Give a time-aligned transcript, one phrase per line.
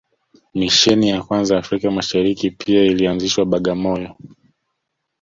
[0.55, 4.15] Misheni ya kwanza Afrika Mashariki pia ilianzishwa Bagamoyo